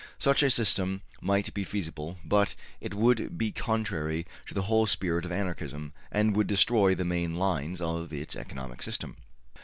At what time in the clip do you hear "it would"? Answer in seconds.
2.79-3.37